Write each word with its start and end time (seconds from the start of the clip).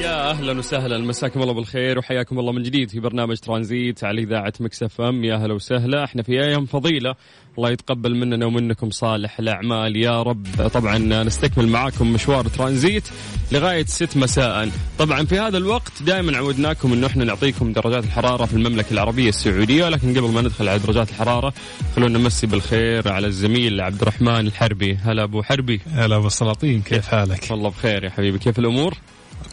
يا 0.00 0.30
أهلا 0.30 0.58
وسهلا. 0.58 0.98
مساكم 0.98 1.42
الله 1.42 1.52
بالخير 1.52 1.98
وحياكم 1.98 2.38
الله 2.38 2.52
من 2.52 2.62
جديد 2.62 2.90
في 2.90 3.00
برنامج 3.00 3.36
ترانزيت 3.36 4.04
على 4.04 4.22
إذاعة 4.22 4.52
مكس 4.60 4.82
إف 4.82 5.00
إم. 5.00 5.24
يا 5.24 5.34
أهلا 5.34 5.54
وسهلا. 5.54 6.04
إحنا 6.04 6.22
في 6.22 6.32
أيام 6.32 6.66
فضيلة. 6.66 7.14
الله 7.58 7.70
يتقبل 7.70 8.14
مننا 8.14 8.46
ومنكم 8.46 8.90
صالح 8.90 9.38
الأعمال. 9.38 9.96
يا 9.96 10.22
رب. 10.22 10.46
طبعا 10.74 10.98
نستكمل 10.98 11.68
معاكم 11.68 12.12
مشوار 12.12 12.48
ترانزيت 12.48 13.08
لغاية 13.52 13.84
6 13.84 14.16
مساء. 14.16 14.68
طبعا 14.98 15.24
في 15.24 15.38
هذا 15.38 15.58
الوقت 15.58 16.02
دائما 16.02 16.36
عودناكم 16.36 16.92
إنه 16.92 17.06
إحنا 17.06 17.24
نعطيكم 17.24 17.72
درجات 17.72 18.04
الحرارة 18.04 18.44
في 18.44 18.54
المملكة 18.54 18.92
العربية 18.92 19.28
السعودية. 19.28 19.88
لكن 19.88 20.18
قبل 20.18 20.28
ما 20.30 20.40
ندخل 20.40 20.68
على 20.68 20.78
درجات 20.78 21.10
الحرارة 21.10 21.52
خلونا 21.96 22.18
نمسي 22.18 22.46
بالخير 22.46 23.12
على 23.12 23.26
الزميل 23.26 23.80
عبد 23.80 24.02
الرحمن 24.02 24.46
الحربي. 24.46 24.94
هلا 24.94 25.22
أبو 25.22 25.42
حربي. 25.42 25.80
هلا 25.92 26.16
أبو 26.16 26.26
السلاطين. 26.26 26.82
كيف 26.82 27.08
حالك؟ 27.08 27.46
والله 27.50 27.68
بخير 27.68 28.04
يا 28.04 28.10
حبيبي. 28.10 28.38
كيف 28.38 28.58
الأمور؟ 28.58 28.94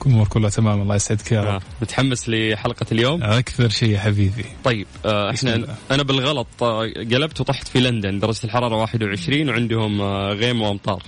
الأمور 0.02 0.28
كلها 0.28 0.50
تمام 0.50 0.82
الله 0.82 0.96
يسعدك 0.96 1.32
يا 1.32 1.42
رب. 1.42 1.48
آه. 1.48 1.62
متحمس 1.82 2.30
لحلقة 2.30 2.86
اليوم؟ 2.92 3.24
أكثر 3.24 3.70
شيء 3.70 3.90
يا 3.90 4.00
حبيبي. 4.00 4.46
طيب 4.64 4.88
آه 5.06 5.32
إحنا 5.32 5.76
أنا 5.92 6.04
بالغلط 6.04 6.48
آه 6.62 6.82
قلبت 7.12 7.42
وطحت 7.42 7.68
في 7.68 7.80
لندن 7.80 8.20
درجة 8.20 8.44
الحرارة 8.44 8.76
21 8.76 9.50
وعندهم 9.50 10.02
آه 10.02 10.34
غيم 10.34 10.62
وأمطار. 10.62 11.04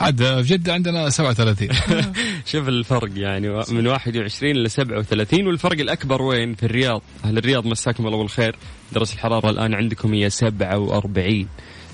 عاد 0.00 0.42
في 0.42 0.42
جدة 0.42 0.72
عندنا 0.72 1.10
37 1.10 1.68
شوف 2.52 2.68
الفرق 2.68 3.10
يعني 3.16 3.48
من 3.70 3.86
21 3.86 4.52
ل 4.52 4.70
37 4.70 5.46
والفرق 5.46 5.80
الأكبر 5.80 6.22
وين؟ 6.22 6.54
في 6.54 6.62
الرياض. 6.66 7.02
أهل 7.24 7.38
الرياض 7.38 7.66
مساكم 7.66 8.06
الله 8.06 8.18
بالخير. 8.18 8.56
درجة 8.92 9.12
الحرارة 9.12 9.50
الآن 9.50 9.74
عندكم 9.74 10.14
هي 10.14 10.30
47 10.30 11.48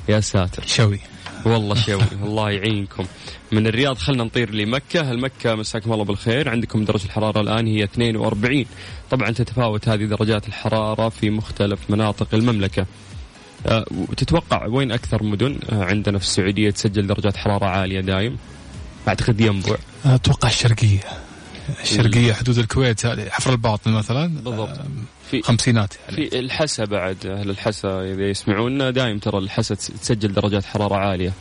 يا 0.09 0.21
ساتر. 0.21 0.63
شوي. 0.67 1.01
والله 1.45 1.75
شوي 1.75 2.03
الله 2.23 2.51
يعينكم. 2.51 3.07
من 3.53 3.67
الرياض 3.67 3.99
خلنا 3.99 4.25
نطير 4.25 4.55
لمكة. 4.55 5.11
المكة 5.11 5.55
مساكم 5.55 5.93
الله 5.93 6.05
بالخير؟ 6.05 6.49
عندكم 6.49 6.85
درجة 6.85 7.05
الحرارة 7.05 7.41
الآن 7.41 7.67
هي 7.67 7.85
42 7.85 8.67
طبعا 9.11 9.31
تتفاوت 9.31 9.89
هذه 9.89 10.05
درجات 10.05 10.49
الحرارة 10.49 11.09
في 11.09 11.31
مختلف 11.31 11.81
مناطق 11.89 12.29
المملكة. 12.35 12.87
أه 13.67 13.85
تتوقع 14.17 14.67
وين 14.67 14.93
أكثر 14.93 15.23
مدن؟ 15.23 15.59
أه 15.73 15.85
عندنا 15.85 16.19
في 16.19 16.25
السعودية 16.25 16.71
تسجل 16.71 17.07
درجات 17.07 17.37
حرارة 17.37 17.67
عالية 17.67 18.01
دايم؟ 18.01 18.37
أعتقد 19.09 19.41
ينبع 19.41 19.77
أتوقع 20.05 20.49
الشرقية. 20.49 21.01
الشرقية 21.83 22.33
حدود 22.33 22.59
الكويت 22.59 23.07
حفر 23.07 23.53
الباطن 23.53 23.91
مثلا. 23.91 24.27
بالضبط. 24.27 24.81
في 25.31 25.43
خمسينات 25.43 25.95
يعني. 26.09 26.31
في 26.31 26.39
الحسا 26.39 26.85
بعد 26.85 27.27
أهل 27.27 27.51
الحسا 27.51 27.89
إذا 27.89 28.29
يسمعونا 28.29 28.91
دايم 28.91 29.19
ترى 29.19 29.39
الحسا 29.39 29.75
تسجل 29.75 30.33
درجات 30.33 30.65
حرارة 30.65 30.95
عالية. 30.95 31.33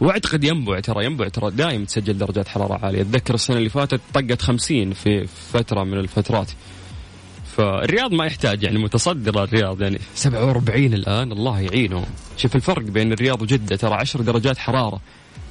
وأعتقد 0.00 0.44
ينبع 0.44 0.80
ترى 0.80 1.04
ينبع 1.04 1.28
ترى 1.28 1.50
دايم 1.50 1.84
تسجل 1.84 2.18
درجات 2.18 2.48
حرارة 2.48 2.86
عالية. 2.86 3.02
أتذكر 3.02 3.34
السنة 3.34 3.56
اللي 3.56 3.68
فاتت 3.68 4.00
طقت 4.14 4.42
50 4.42 4.92
في 4.92 5.26
فترة 5.52 5.84
من 5.84 5.98
الفترات. 5.98 6.50
فالرياض 7.56 8.12
ما 8.12 8.26
يحتاج 8.26 8.62
يعني 8.62 8.78
متصدر 8.78 9.44
الرياض 9.44 9.82
يعني. 9.82 9.98
47 10.14 10.94
الآن 10.94 11.32
الله 11.32 11.60
يعينهم. 11.60 12.06
شوف 12.36 12.56
الفرق 12.56 12.82
بين 12.82 13.12
الرياض 13.12 13.42
وجدة 13.42 13.76
ترى 13.76 13.94
10 13.94 14.22
درجات 14.22 14.58
حرارة. 14.58 15.00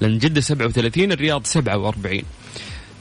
لأن 0.02 0.18
جدة 0.18 0.42
37 0.42 1.12
الرياض 1.12 1.46
47 1.46 2.24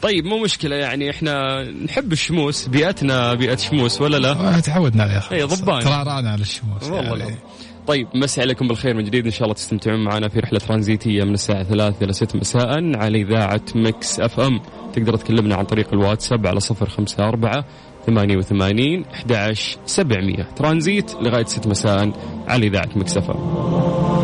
طيب 0.04 0.24
مو 0.24 0.38
مشكلة 0.38 0.76
يعني 0.76 1.10
إحنا 1.10 1.62
نحب 1.70 2.12
الشموس. 2.12 2.68
بيئتنا 2.68 3.34
بيئة 3.34 3.56
شموس 3.56 4.00
ولا 4.00 4.16
لا؟ 4.16 4.60
تعودنا 4.60 5.02
عليها 5.02 5.22
إحنا 5.32 5.42
ضبان 5.42 5.80
ترانا 5.80 6.30
على 6.30 6.40
الشموس 6.40 6.82
والله 6.82 7.18
يعني. 7.18 7.38
طيب 7.86 8.08
مسي 8.14 8.40
عليكم 8.40 8.68
بالخير 8.68 8.94
من 8.94 9.04
جديد. 9.04 9.24
إن 9.24 9.30
شاء 9.32 9.42
الله 9.42 9.54
تستمتعون 9.54 10.04
معنا 10.04 10.28
في 10.28 10.38
رحلة 10.40 10.58
ترانزيتية 10.58 11.24
من 11.24 11.34
الساعة 11.34 11.62
3 11.62 12.04
إلى 12.04 12.12
6 12.12 12.38
مساء 12.38 12.96
على 12.96 13.22
إذاعة 13.22 13.60
Mix 13.74 14.20
FM. 14.20 14.60
تقدر 14.92 15.16
تكلمنا 15.16 15.56
عن 15.56 15.64
طريق 15.64 15.92
الواتساب 15.92 16.46
على 16.46 16.60
054 16.70 17.64
88 18.06 19.04
11 19.04 19.78
700 19.86 20.42
ترانزيت 20.56 21.14
لغاية 21.14 21.44
6 21.44 21.70
مساء 21.70 22.12
على 22.48 22.66
إذاعة 22.66 22.88
Mix 22.96 23.16
FM. 23.16 24.23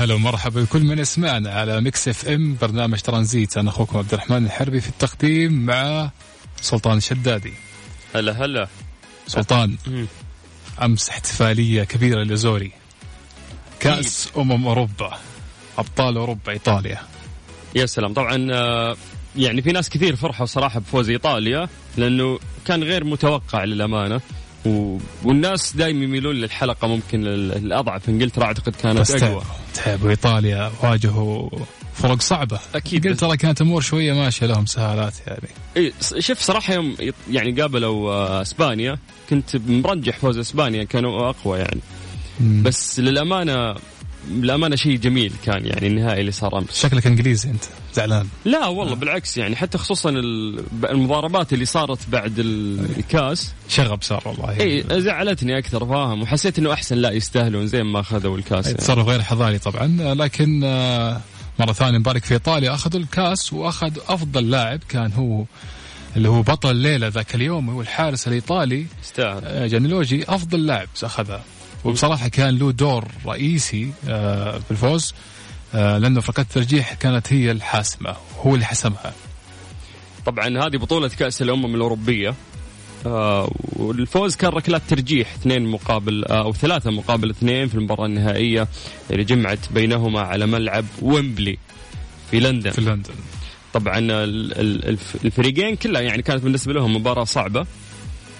هلا 0.00 0.14
ومرحبا 0.14 0.62
بكل 0.62 0.82
من 0.82 0.98
يسمعنا 0.98 1.50
على 1.50 1.80
Mix 1.80 2.08
FM 2.08 2.56
برنامج 2.60 3.00
ترانزيت. 3.00 3.58
أنا 3.58 3.70
أخوكم 3.70 3.98
عبد 3.98 4.12
الرحمن 4.12 4.44
الحربي 4.46 4.80
في 4.80 4.88
التقديم 4.88 5.66
مع 5.66 6.10
سلطان 6.60 6.96
الشدادي 6.96 7.52
هلا 8.14 8.44
هلا. 8.44 8.68
سلطان 9.26 9.76
أمس 10.82 11.08
احتفالية 11.08 11.84
كبيرة 11.84 12.22
للأزوري. 12.22 12.72
كأس 13.80 14.28
أمم 14.36 14.66
أوروبا 14.66 15.18
أبطال 15.78 16.16
أوروبا 16.16 16.52
إيطاليا. 16.52 16.98
يا 17.74 17.86
سلام. 17.86 18.12
طبعا 18.12 18.48
آه، 18.52 18.96
يعني 19.36 19.62
في 19.62 19.72
ناس 19.72 19.90
كثير 19.90 20.16
فرحوا 20.16 20.46
صراحة 20.46 20.80
بفوز 20.80 21.10
إيطاليا 21.10 21.68
لأنه 21.96 22.38
كان 22.64 22.82
غير 22.82 23.04
متوقع 23.04 23.64
للأمانة. 23.64 24.20
و... 24.66 24.98
والناس 25.24 25.76
دائما 25.76 26.04
يميلون 26.04 26.34
للحلقة 26.34 26.88
ممكن 26.88 27.26
الاضعف 27.26 28.08
إنجلترا 28.08 28.44
أعتقد 28.44 28.74
كانت 28.82 29.10
أقوى. 29.10 29.42
تعب 29.74 30.06
ايطاليا 30.06 30.70
واجهوا 30.82 31.50
فرق 31.94 32.20
صعبة. 32.20 32.60
أكيد. 32.74 33.06
إنجلترا 33.06 33.34
كانت 33.34 33.60
أمور 33.60 33.80
شوية 33.80 34.12
ماشية 34.12 34.46
لهم 34.46 34.66
سهالات 34.66 35.14
يعني. 35.26 35.48
إي 35.76 35.92
شوف 36.18 36.40
صراحة 36.40 36.74
يوم 36.74 36.96
يعني 37.30 37.60
قابلوا 37.60 38.12
آه، 38.12 38.42
إسبانيا 38.42 38.98
كنت 39.30 39.56
مرجح 39.56 40.18
فوز 40.18 40.38
إسبانيا 40.38 40.84
كانوا 40.84 41.30
أقوى 41.30 41.58
يعني. 41.58 41.80
مم. 42.40 42.62
بس 42.62 43.00
للأمانة 43.00 43.74
للامانه 44.28 44.76
شيء 44.76 44.96
جميل 44.96 45.32
كان 45.44 45.66
يعني 45.66 45.86
النهائي 45.86 46.20
اللي 46.20 46.32
صار 46.32 46.58
أمس. 46.58 46.80
شكلك 46.82 47.06
إنجليزي 47.06 47.50
أنت 47.50 47.64
زعلان. 47.94 48.26
لا 48.44 48.66
والله 48.66 48.94
بالعكس 48.94 49.36
يعني 49.36 49.56
حتى 49.56 49.78
خصوصا 49.78 50.10
المضاربات 50.90 51.52
اللي 51.52 51.64
صارت 51.64 51.98
بعد 52.08 52.38
الكاس. 52.38 53.52
شغب 53.68 54.02
صار 54.02 54.22
والله. 54.26 54.60
إي 54.60 54.84
زعلتني 55.00 55.58
أكثر 55.58 55.86
فاهم. 55.86 56.22
وحسيت 56.22 56.58
إنه 56.58 56.72
أحسن 56.72 56.96
لا 56.96 57.10
يستاهلون 57.10 57.66
زي 57.66 57.82
ما 57.82 58.00
أخذوا 58.00 58.38
الكاس 58.38 58.66
يعني. 58.66 58.78
تصرف 58.78 59.06
غير 59.06 59.22
حضاري 59.22 59.58
طبعا 59.58 60.14
لكن 60.14 60.64
آه، 60.64 61.20
مرة 61.58 61.72
ثانية 61.72 61.98
نبارك 61.98 62.24
في 62.24 62.34
إيطاليا 62.34 62.74
أخذوا 62.74 63.00
الكاس 63.00 63.52
وأخذ 63.52 63.98
أفضل 64.08 64.50
لاعب 64.50 64.80
كان 64.88 65.12
هو 65.12 65.44
اللي 66.16 66.28
هو 66.28 66.42
بطل 66.42 66.70
الليلة 66.70 67.08
ذاك 67.08 67.34
اليوم 67.34 67.70
هو 67.70 67.80
الحارس 67.80 68.28
الإيطالي 68.28 68.86
استاهل 69.04 69.44
آه، 69.44 69.66
جيانلويجي 69.66 70.24
أفضل 70.28 70.66
لاعب 70.66 70.88
اخذها 71.02 71.42
وبصراحة 71.84 72.28
كان 72.28 72.58
له 72.58 72.72
دور 72.72 73.04
رئيسي 73.26 73.92
آه، 74.08 74.58
في 74.58 74.70
الفوز 74.70 75.14
آه، 75.74 75.98
لأنه 75.98 76.20
فرقه 76.20 76.40
الترجيح 76.40 76.94
كانت 76.94 77.32
هي 77.32 77.50
الحاسمه 77.50 78.16
هو 78.40 78.54
اللي 78.54 78.64
حسمها. 78.66 79.12
طبعا 80.26 80.46
هذه 80.58 80.76
بطولة 80.76 81.08
كأس 81.08 81.42
الأمم 81.42 81.74
الأوروبية 81.74 82.34
آه 83.06 83.52
والفوز 83.72 84.36
كان 84.36 84.50
ركلات 84.50 84.82
ترجيح 84.88 85.32
اثنين 85.34 85.66
مقابل 85.66 86.24
آه 86.24 86.42
أو 86.44 86.52
ثلاثة 86.52 86.90
مقابل 86.90 87.30
اثنين 87.30 87.68
في 87.68 87.74
المباراة 87.74 88.06
النهائية 88.06 88.68
اللي 89.10 89.24
جمعت 89.24 89.58
بينهما 89.72 90.20
على 90.20 90.46
ملعب 90.46 90.84
ويمبلي 91.02 91.58
في 92.30 92.40
لندن. 92.40 92.70
في 92.70 92.80
لندن. 92.80 93.14
طبعا 93.72 93.98
الفريقين 95.24 95.76
كلها 95.76 96.00
يعني 96.00 96.22
كانت 96.22 96.42
بالنسبة 96.42 96.72
لهم 96.72 96.96
مباراة 96.96 97.24
صعبة 97.24 97.66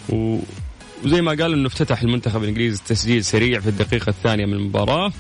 و 0.09 0.39
وزي 1.05 1.21
ما 1.21 1.31
قال 1.31 1.53
إنه 1.53 1.67
افتتح 1.67 2.03
المنتخب 2.03 2.43
الإنجليزي 2.43 2.83
تسجيل 2.87 3.25
سريع 3.25 3.61
في 3.61 3.69
الدقيقة 3.69 4.11
الثانية 4.11 4.47
من 4.47 4.53
المباراة. 4.53 5.13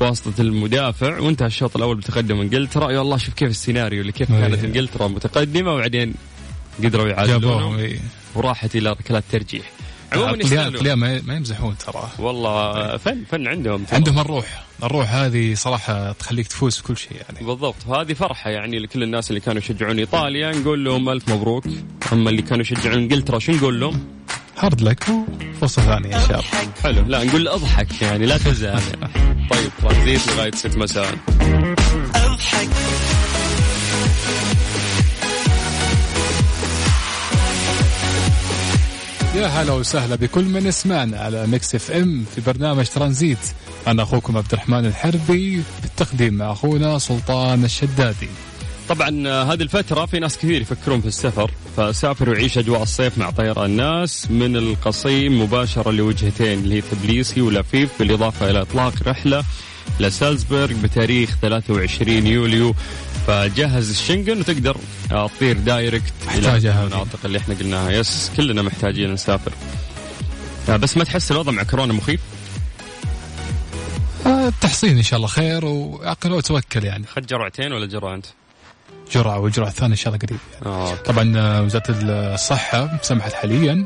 بواسطة 0.00 0.40
المدافع 0.40 1.18
وانتهى 1.18 1.46
الشوط 1.46 1.76
الأول 1.76 1.96
بتقدم 1.96 2.40
إنجلترا. 2.40 2.90
يا 2.90 3.00
الله 3.00 3.16
شوف 3.16 3.34
كيف 3.34 3.50
السيناريو 3.50 4.00
اللي 4.00 4.12
كيف. 4.12 4.32
كانت 4.32 4.64
إنجلترا 4.64 5.08
متقدمة 5.08 5.72
وبعدين 5.72 6.14
قدروا 6.84 7.08
يعادلون 7.08 7.40
جابوهم 7.40 7.76
إيه. 7.76 7.98
وراحت 8.34 8.76
إلى 8.76 8.90
ركلات 8.90 9.24
ترجيح. 9.32 9.70
عموما 10.12 10.30
الطليان 10.30 10.98
ما 10.98 11.20
ما 11.20 11.34
يمزحون 11.34 11.76
ترى. 11.78 12.10
والله 12.18 12.96
فن 12.96 13.24
فن 13.30 13.46
عندهم 13.46 13.84
ترى. 13.84 13.96
عندهم 13.96 14.18
الروح. 14.18 14.64
الروح 14.82 15.14
هذه 15.14 15.54
صراحة 15.54 16.12
تخليك 16.12 16.46
تفوز 16.46 16.76
في 16.76 16.82
كل 16.82 16.96
شيء 16.96 17.12
يعني. 17.12 17.46
بالضبط. 17.46 17.76
وهذه 17.86 18.12
فرحة 18.12 18.50
يعني 18.50 18.78
لكل 18.78 19.02
الناس 19.02 19.30
اللي 19.30 19.40
كانوا 19.40 19.62
يشجعون 19.62 19.98
إيطاليا. 19.98 20.52
نقول 20.52 20.84
لهم 20.84 21.08
ألف 21.08 21.28
مبروك. 21.28 21.64
أما 22.12 22.30
اللي 22.30 22.42
كانوا 22.42 22.60
يشجعون 22.60 22.98
إنجلترا 22.98 23.38
شو 23.38 23.52
نقول 23.52 23.80
لهم؟ 23.80 24.04
هارد 24.58 24.80
لك 24.80 25.04
وفرصة 25.08 25.82
ثانية 25.82 26.16
إن 26.16 26.28
شاء 26.28 26.40
الله 26.40 26.72
حلو. 26.82 27.06
لا 27.06 27.24
نقول 27.24 27.48
أضحك 27.48 28.02
يعني 28.02 28.26
لا 28.26 28.38
تزعل. 28.38 28.82
طيب 29.50 29.70
ترانزيت 29.82 30.28
لغاية 30.28 30.50
6 30.54 30.78
مساء. 30.78 31.14
يا 39.34 39.46
هلا 39.46 39.72
وسهلا 39.72 40.16
بكل 40.16 40.44
من 40.44 40.66
يسمعنا 40.66 41.18
على 41.20 41.46
Mix 41.46 41.74
FM 41.74 42.24
في 42.34 42.40
برنامج 42.40 42.86
ترانزيت. 42.86 43.38
أنا 43.86 44.02
أخوكم 44.02 44.36
عبد 44.36 44.52
الرحمن 44.52 44.86
الحربي 44.86 45.62
بالتقديم 45.82 46.34
مع 46.34 46.52
أخونا 46.52 46.98
سلطان 46.98 47.64
الشدادي. 47.64 48.28
طبعا 48.88 49.28
آه، 49.28 49.42
هذه 49.44 49.62
الفترة 49.62 50.06
في 50.06 50.18
ناس 50.18 50.38
كثير 50.38 50.60
يفكرون 50.60 51.00
في 51.00 51.06
السفر. 51.06 51.50
فسافر 51.76 52.30
ويعيش 52.30 52.58
أجواء 52.58 52.82
الصيف 52.82 53.18
مع 53.18 53.30
طيران 53.30 53.70
ناس 53.70 54.30
من 54.30 54.56
القصيم 54.56 55.42
مباشرة 55.42 55.90
لوجهتين 55.90 56.58
اللي 56.58 56.74
هي 56.74 56.80
تبليسي 56.80 57.40
ولفيف 57.40 57.90
بالإضافة 57.98 58.50
إلى 58.50 58.62
إطلاق 58.62 58.94
رحلة 59.06 59.44
لسالزبورغ 60.00 60.72
بتاريخ 60.82 61.36
23 61.42 62.26
يوليو. 62.26 62.74
فجهز 63.26 63.90
الشنغن 63.90 64.38
وتقدر 64.38 64.76
تطير 65.10 65.58
direct 65.58 66.12
هذه. 66.28 66.82
المناطق 66.82 67.18
اللي 67.24 67.38
إحنا 67.38 67.54
قلناها. 67.54 67.90
yes 67.90 68.30
كلنا 68.36 68.62
محتاجين 68.62 69.12
نسافر. 69.12 69.52
آه، 70.68 70.76
بس 70.76 70.96
ما 70.96 71.04
تحس 71.04 71.32
الوضع 71.32 71.52
مع 71.52 71.62
كورونا 71.62 71.92
مخيف؟ 71.92 72.20
آه، 74.26 74.48
التحصين 74.48 74.96
إن 74.96 75.02
شاء 75.02 75.16
الله 75.16 75.28
خير 75.28 75.64
وعقل 75.64 76.32
وتوكل 76.32 76.84
يعني. 76.84 77.06
خد 77.06 77.26
جرعتين 77.26 77.72
ولا 77.72 77.86
جرعة 77.86 78.14
أنت؟ 78.14 78.26
جرعة 79.12 79.38
والجرعة 79.38 79.68
الثانية 79.68 79.92
إن 79.92 79.96
شاء 79.96 80.14
الله 80.14 80.26
قريب. 80.26 80.40
يعني. 80.52 80.66
آه. 80.76 80.94
طبعا 80.94 81.32
آه، 81.36 81.62
وزارة 81.62 81.84
الصحة 82.34 82.98
سمحت 83.02 83.32
حاليا 83.32 83.84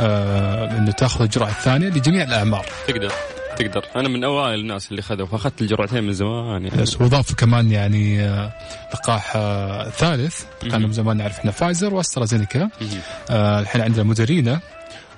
آه، 0.00 0.78
إنه 0.78 0.90
تأخذ 0.92 1.22
الجرعة 1.22 1.48
الثانية 1.48 1.88
لجميع 1.88 2.24
الأعمار. 2.24 2.66
تقدر 2.88 3.12
تقدر. 3.56 3.84
أنا 3.96 4.08
من 4.08 4.24
أوائل 4.24 4.60
الناس 4.60 4.90
اللي 4.90 5.02
خذوا 5.02 5.26
فأخذت 5.26 5.60
الجرعتين 5.60 6.04
من 6.04 6.12
زمان 6.12 6.64
يعني. 6.64 6.82
بس 6.82 7.00
واضاف 7.00 7.34
كمان 7.34 7.70
يعني 7.72 8.22
آه، 8.22 8.52
لقاح 8.94 9.32
آه، 9.36 9.90
ثالث 9.90 10.42
كان 10.70 10.82
من 10.82 10.92
زمان 10.92 11.16
نعرف 11.16 11.38
إحنا 11.38 11.50
فايزر 11.50 11.94
وأسترازينيكا. 11.94 12.68
آه، 13.30 13.60
الحين 13.60 13.80
عندنا 13.80 14.02
مودرينا 14.02 14.60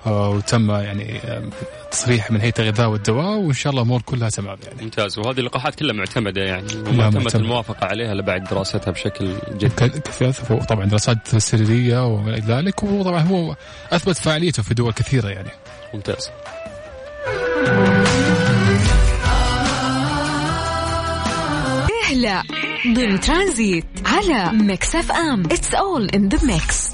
وتم 0.07 0.71
يعني 0.71 1.19
آه، 1.25 1.43
تصريح 1.91 2.31
من 2.31 2.41
هيئة 2.41 2.55
الغذاء 2.59 2.89
والدواء 2.89 3.39
وإن 3.39 3.53
شاء 3.53 3.71
الله 3.71 3.83
الأمور 3.83 4.03
كلها 4.03 4.29
تمام 4.29 4.59
يعني. 4.67 4.83
ممتاز. 4.83 5.19
وهذه 5.19 5.39
اللقاحات 5.39 5.75
كلها 5.75 5.93
معتمدة 5.95 6.41
يعني 6.41 6.67
وما 6.75 7.11
تمت 7.11 7.15
معتمدة. 7.17 7.39
الموافقة 7.39 7.87
عليها 7.87 8.13
الا 8.13 8.23
بعد 8.23 8.45
دراستها 8.45 8.91
بشكل 8.91 9.35
جدي 9.53 9.69
كثير 9.89 10.33
طبعا 10.69 10.85
دراسات 10.85 11.37
سريرية 11.39 12.07
وما 12.07 12.31
إلى 12.35 12.41
ذلك 12.55 12.83
وطبعا 12.83 13.21
هو 13.21 13.57
أثبت 13.93 14.17
فاعليته 14.17 14.63
في 14.63 14.75
دول 14.75 14.93
كثيرة 14.93 15.29
يعني. 15.29 15.51
ممتاز. 15.95 16.31
أهلا 22.05 22.43
ضمن 22.87 23.21
ترانزيت 23.21 23.85
على 24.07 24.53
Mix 24.53 24.97
FM. 24.97 25.45
It's 25.45 25.75
all 25.75 26.09
in 26.09 26.29
the 26.29 26.45
mix 26.47 26.89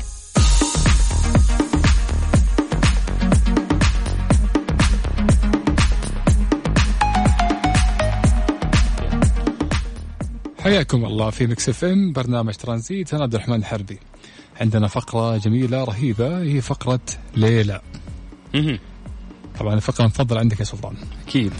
حياكم 10.69 11.05
الله 11.05 11.31
في 11.31 11.47
Mix 11.47 11.69
FM 11.69 12.13
برنامج 12.13 12.55
ترانزيت. 12.55 13.15
أنا 13.15 13.23
عبد 13.23 13.35
الرحمن 13.35 13.55
الحربي 13.55 13.99
عندنا 14.61 14.89
فقرة 14.89 15.37
جميلة 15.37 15.85
رهيبة 15.85 16.43
هي 16.43 16.61
فقرة 16.61 17.01
ليلى. 17.37 17.81
طبعا 19.59 19.75
الفقرة 19.75 20.05
المفضلة 20.05 20.41
عندك 20.41 20.61
يا 20.61 20.65
سلطان. 20.65 20.95
أكيد. 21.27 21.53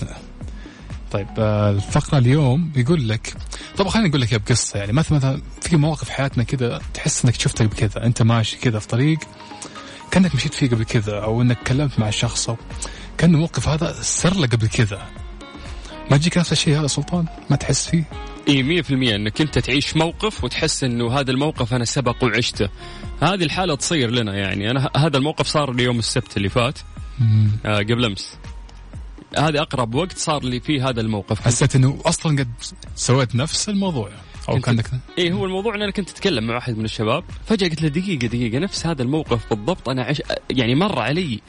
طيب 1.11 1.27
آه، 1.39 1.71
الفقرة 1.71 2.19
اليوم 2.19 2.73
يقول 2.77 3.09
لك 3.09 3.35
طب 3.77 3.89
خليني 3.89 4.09
أقول 4.09 4.21
لك 4.21 4.33
يا 4.33 4.39
بقصة 4.39 4.79
يعني 4.79 4.93
مثلا 4.93 5.19
مثلا 5.19 5.43
في 5.61 5.77
مواقف 5.77 6.05
في 6.05 6.13
حياتنا 6.13 6.45
كذا 6.45 6.81
تحس 6.95 7.25
إنك 7.25 7.41
شفتها 7.41 7.67
قبل 7.67 7.77
كذا 7.77 8.07
أنت 8.07 8.23
ماشي 8.23 8.57
كذا 8.59 8.79
في 8.79 8.89
طريق 8.89 9.19
كأنك 10.11 10.35
مشيت 10.35 10.55
فيه 10.55 10.71
قبل 10.71 10.85
كذا 10.85 11.19
أو 11.19 11.43
إنك 11.43 11.59
تكلمت 11.59 11.99
مع 11.99 12.11
شخص 12.11 12.49
أو 12.49 12.57
كأن 13.19 13.35
الموقف 13.35 13.69
هذا 13.69 13.97
صار 14.01 14.35
له 14.37 14.47
قبل 14.47 14.69
كذا. 14.69 15.07
ما 16.11 16.17
تجيك 16.17 16.39
نفس 16.39 16.53
الشيء 16.53 16.81
هذا 16.81 16.87
سلطان؟ 16.87 17.27
ما 17.51 17.57
تحس 17.57 17.89
فيه؟ 17.89 18.05
اي 18.49 18.83
100% 18.83 18.93
إنك 18.93 19.41
أنت 19.41 19.59
تعيش 19.59 19.97
موقف 19.97 20.45
وتحس 20.45 20.85
إنه 20.85 21.13
هذا 21.21 21.31
الموقف 21.31 21.75
أنا 21.75 21.85
سبق 21.85 22.25
وعشته. 22.25 22.69
هذه 23.23 23.43
الحالة 23.45 23.75
تصير 23.75 24.11
لنا 24.11 24.37
يعني. 24.37 24.71
أنا 24.71 24.91
هذا 24.97 25.17
الموقف 25.17 25.47
صار 25.47 25.73
لي 25.73 25.83
يوم 25.83 25.99
السبت 25.99 26.37
اللي 26.37 26.49
فات. 26.49 26.79
آه 27.67 27.79
قبل 27.79 28.05
أمس. 28.05 28.37
هذا 29.39 29.61
أقرب 29.61 29.95
وقت 29.95 30.19
صار 30.19 30.45
لي 30.45 30.61
فيه 30.61 30.89
هذا 30.89 31.01
الموقف. 31.01 31.41
حسيت 31.41 31.77
إنه 31.77 31.99
أصلا 32.05 32.39
قد 32.39 32.49
سويت 32.97 33.35
نفس 33.35 33.69
الموضوع 33.69 34.11
أو 34.49 34.61
كانك 34.61 34.91
إيه 35.19 35.33
هو 35.33 35.45
الموضوع 35.45 35.75
إن 35.75 35.83
أنا 35.83 35.91
كنت 35.93 36.11
أتكلم 36.11 36.47
مع 36.47 36.55
واحد 36.55 36.79
من 36.79 36.85
الشباب 36.85 37.25
فجأة 37.47 37.69
قلت 37.69 37.83
له 37.83 37.89
دقيقة 37.89 38.27
دقيقة 38.27 38.59
نفس 38.59 38.87
هذا 38.87 39.03
الموقف 39.03 39.51
بالضبط. 39.55 39.89
أنا 39.89 40.03
عش... 40.03 40.23
يعني 40.51 40.75
مر 40.75 40.99
علي 40.99 41.41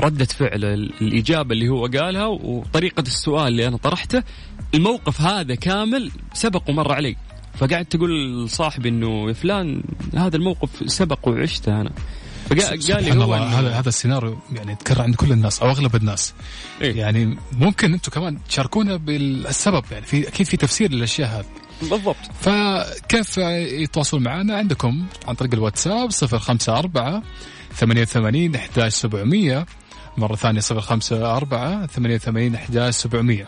ردة 0.00 0.24
فعل 0.24 0.64
ال- 0.64 0.92
الإجابة 1.00 1.52
اللي 1.52 1.68
هو 1.68 1.86
قالها 1.86 2.26
وطريقة 2.26 3.00
السؤال 3.00 3.48
اللي 3.48 3.68
أنا 3.68 3.76
طرحته 3.76 4.22
الموقف 4.74 5.20
هذا 5.20 5.54
كامل 5.54 6.10
سبق 6.34 6.70
ومر 6.70 6.92
علي. 6.92 7.16
فقعدت 7.54 7.96
تقول 7.96 8.44
لصاحبي 8.44 8.88
إنه 8.88 9.28
يا 9.28 9.32
فلان 9.32 9.82
هذا 10.16 10.36
الموقف 10.36 10.70
سبق 10.86 11.28
وعشته 11.28 11.80
أنا. 11.80 11.90
فقال 12.50 12.92
قال 12.92 13.04
لي 13.04 13.24
هو 13.24 13.34
هذا 13.34 13.70
هذا 13.70 13.88
السيناريو 13.88 14.38
يعني 14.52 14.72
يتكرر 14.72 15.02
عند 15.02 15.14
كل 15.14 15.32
الناس 15.32 15.62
أو 15.62 15.70
أغلب 15.70 15.96
الناس. 15.96 16.34
إيه؟ 16.80 16.96
يعني 16.96 17.38
ممكن 17.52 17.92
أنتم 17.92 18.12
كمان 18.12 18.38
تشاركونا 18.48 18.96
بالسبب 18.96 19.84
يعني 19.92 20.06
في 20.06 20.28
أكيد 20.28 20.46
في 20.46 20.56
تفسير 20.56 20.92
للأشياء 20.92 21.28
هذه. 21.38 21.46
بالضبط. 21.90 22.16
فكيف 22.40 23.38
يتواصلون 23.82 24.22
معنا؟ 24.22 24.56
عندكم 24.56 25.06
عن 25.28 25.34
طريق 25.34 25.54
الواتساب 25.54 26.10
054 26.22 27.22
88 27.74 28.56
11700 28.56 29.66
مرة 30.16 30.36
ثانية 30.36 30.60
054 30.70 31.86
88 31.86 32.54
11700 32.54 33.46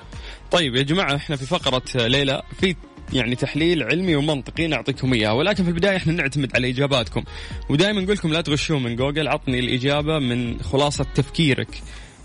طيب 0.52 0.75
يا 0.76 0.82
جماعة 0.82 1.16
إحنا 1.16 1.37
في 1.37 1.47
فقرة 1.47 1.82
ليلى 2.06 2.42
في 2.61 2.76
يعني 3.12 3.35
تحليل 3.35 3.82
علمي 3.82 4.16
ومنطقي 4.16 4.66
نعطيكم 4.66 5.12
إياه 5.12 5.35
ولكن 5.35 5.64
في 5.64 5.71
البداية 5.71 5.97
إحنا 5.97 6.12
نعتمد 6.12 6.50
على 6.54 6.71
إجاباتكم. 6.71 7.23
ودائما 7.68 8.00
نقول 8.00 8.16
لكم 8.16 8.32
لا 8.32 8.40
تغشون 8.40 8.82
من 8.82 8.97
جوجل 8.97 9.28
عطني 9.28 9.59
الإجابة 9.59 10.18
من 10.18 10.61
خلاصة 10.61 11.06
تفكيرك. 11.14 11.68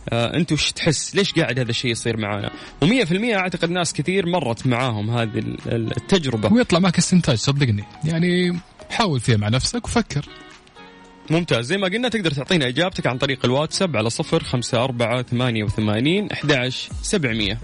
آه 0.09 0.33
أنت 0.37 0.51
وش 0.51 0.71
تحس؟ 0.71 1.15
ليش 1.15 1.33
قاعد 1.33 1.59
هذا 1.59 1.69
الشيء 1.69 1.91
يصير 1.91 2.17
معانا؟ 2.17 2.51
و100% 2.85 3.33
أعتقد 3.35 3.69
ناس 3.69 3.93
كثير 3.93 4.25
مرت 4.25 4.67
معاهم 4.67 5.09
هذه 5.09 5.39
ال- 5.39 5.57
ال- 5.67 5.97
التجربة. 5.97 6.53
ويطلع 6.53 6.79
معك 6.79 6.97
استنتاج 6.97 7.37
صدقني. 7.37 7.83
يعني 8.03 8.59
حاول 8.89 9.19
فيها 9.19 9.37
مع 9.37 9.49
نفسك 9.49 9.85
وفكر. 9.85 10.25
ممتاز. 11.31 11.65
زي 11.65 11.77
ما 11.77 11.87
قلنا 11.87 12.09
تقدر 12.09 12.31
تعطينا 12.31 12.67
إجابتك 12.67 13.07
عن 13.07 13.17
طريق 13.17 13.45
الواتساب 13.45 13.97
على 13.97 14.09
صفر 14.09 14.43
خمسة 14.43 14.83
أربعة 14.83 15.21
ثمانية 15.21 15.63
وثمانين 15.63 16.31
أحد 16.31 16.69
سبعمية. 17.01 17.59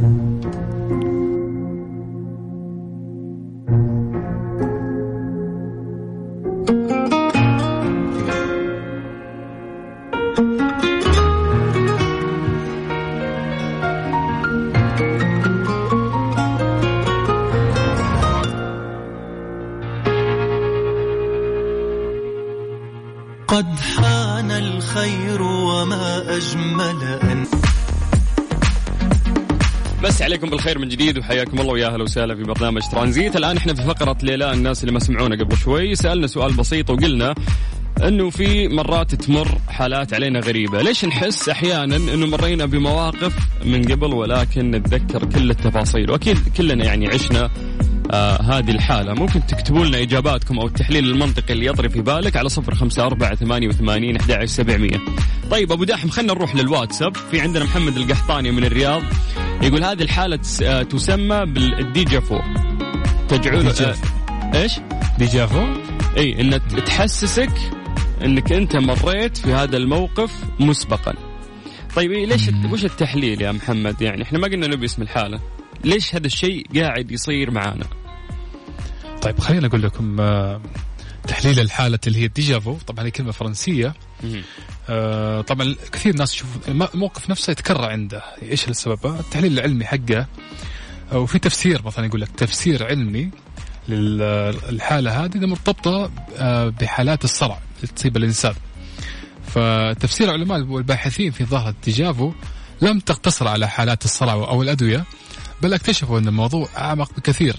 قد 23.53 23.79
حان 23.79 24.51
الخير 24.51 25.41
وما 25.41 26.35
أجمل 26.37 27.03
أن 27.23 27.45
بس 30.03 30.21
عليكم 30.21 30.49
بالخير 30.49 30.79
من 30.79 30.87
جديد 30.87 31.17
وحياكم 31.17 31.59
الله 31.59 31.73
ويا 31.73 31.87
أهلا 31.87 32.03
وسهلا 32.03 32.35
في 32.35 32.43
برنامج 32.43 32.81
ترانزيت. 32.91 33.35
الآن 33.35 33.57
إحنا 33.57 33.73
في 33.73 33.83
فقرة 33.83 34.17
ليلى 34.23 34.53
الناس 34.53 34.81
اللي 34.81 34.91
ما 34.91 34.99
سمعونا 34.99 35.35
قبل 35.43 35.57
شوي. 35.57 35.95
سألنا 35.95 36.27
سؤال 36.27 36.53
بسيط 36.53 36.89
وقلنا 36.89 37.35
إنه 38.03 38.29
في 38.29 38.67
مرات 38.67 39.15
تمر 39.15 39.57
حالات 39.67 40.13
علينا 40.13 40.39
غريبة، 40.39 40.81
ليش 40.81 41.05
نحس 41.05 41.49
أحيانا 41.49 41.95
إنه 41.95 42.27
مرينا 42.27 42.65
بمواقف 42.65 43.33
من 43.65 43.83
قبل 43.83 44.13
ولكن 44.13 44.71
نتذكر 44.71 45.25
كل 45.25 45.51
التفاصيل، 45.51 46.11
وأكيد 46.11 46.37
كلنا 46.57 46.85
يعني 46.85 47.07
عشنا 47.07 47.49
آه 48.13 48.41
هذه 48.41 48.71
الحالة. 48.71 49.13
ممكن 49.13 49.45
تكتبوا 49.47 49.85
لنا 49.85 50.01
إجاباتكم 50.01 50.59
أو 50.59 50.67
التحليل 50.67 51.09
المنطقي 51.09 51.53
اللي 51.53 51.65
يطري 51.65 51.89
في 51.89 52.01
بالك 52.01 52.37
على 52.37 52.49
صفر 52.49 52.75
خمسة 52.75 53.05
أربعة 53.05 53.35
ثمانية 53.35 53.67
وثمانين 53.67 54.17
أحد 54.17 54.45
سبعمية. 54.45 55.01
طيب 55.51 55.71
أبو 55.71 55.83
داحم 55.83 56.09
خلينا 56.09 56.33
نروح 56.33 56.55
للواتساب. 56.55 57.17
في 57.31 57.41
عندنا 57.41 57.63
محمد 57.63 57.97
القحطاني 57.97 58.51
من 58.51 58.65
الرياض 58.65 59.01
يقول 59.61 59.83
هذه 59.83 60.01
الحالة 60.01 60.39
آه 60.63 60.83
تسمى 60.83 61.45
بالديجافو 61.45 62.39
تجعل 63.29 63.67
آه 63.67 63.95
إيش؟ 64.55 64.71
ديجافو 65.19 65.65
إي 66.17 66.41
ان 66.41 66.59
تحسسك 66.85 67.51
إنك 68.25 68.51
أنت 68.51 68.75
مريت 68.75 69.37
في 69.37 69.53
هذا 69.53 69.77
الموقف 69.77 70.31
مسبقا. 70.59 71.13
طيب 71.95 72.11
إيه 72.11 72.25
ليش 72.25 72.49
وش 72.71 72.85
التحليل 72.85 73.41
يا 73.41 73.51
محمد؟ 73.51 74.01
يعني 74.01 74.23
إحنا 74.23 74.39
ما 74.39 74.47
قلنا 74.47 74.67
نبي 74.67 74.85
اسم 74.85 75.01
الحالة. 75.01 75.39
ليش 75.83 76.15
هذا 76.15 76.27
الشيء 76.27 76.65
قاعد 76.75 77.11
يصير 77.11 77.51
معانا؟ 77.51 77.85
طيب 79.23 79.39
خليني 79.39 79.67
أقول 79.67 79.81
لكم 79.83 80.19
آه، 80.19 80.61
تحليل 81.27 81.59
الحالة 81.59 81.99
اللي 82.07 82.19
هي 82.19 82.25
الديجافو 82.25 82.77
طبعا 82.87 83.05
هي 83.05 83.11
كلمة 83.11 83.31
فرنسية. 83.31 83.93
آه 84.89 85.41
طبعا 85.41 85.75
كثير 85.91 86.15
ناس 86.15 86.33
يشوفون 86.33 86.61
الموقف 86.93 87.29
نفسه 87.29 87.51
يتكرر 87.51 87.85
عنده. 87.85 88.23
إيش 88.41 88.67
السبب؟ 88.67 89.05
التحليل 89.05 89.53
العلمي 89.53 89.85
حقه. 89.85 90.27
وفي 91.13 91.39
تفسير 91.39 91.81
مثلا 91.85 92.05
يقول 92.05 92.21
لك 92.21 92.29
تفسير 92.37 92.85
علمي 92.85 93.29
للحالة 93.89 95.25
هذه 95.25 95.37
مرتبطة 95.37 96.11
آه، 96.37 96.69
بحالات 96.69 97.23
الصرع 97.23 97.59
اللي 97.77 97.93
تصيب 97.95 98.17
الإنسان. 98.17 98.53
فتفسير 99.47 100.27
العلماء 100.29 100.61
والباحثين 100.61 101.31
في 101.31 101.45
ظاهرة 101.45 101.69
الديجافو 101.69 102.33
لم 102.81 102.99
تقتصر 102.99 103.47
على 103.47 103.67
حالات 103.67 104.05
الصرع 104.05 104.33
أو 104.33 104.61
الأدوية 104.61 105.05
بل 105.61 105.73
اكتشفوا 105.73 106.19
أن 106.19 106.27
الموضوع 106.27 106.67
أعمق 106.77 107.13
بكثير. 107.17 107.55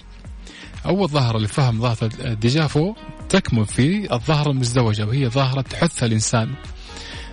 أول 0.86 1.08
ظاهرة 1.08 1.38
لفهم 1.38 1.80
ظاهرة 1.80 2.10
الديجافو 2.20 2.94
تكمن 3.28 3.64
في 3.64 4.12
الظاهرة 4.12 4.50
المزدوجة 4.50 5.06
وهي 5.06 5.28
ظاهرة 5.28 5.60
تحث 5.60 6.04
الإنسان 6.04 6.54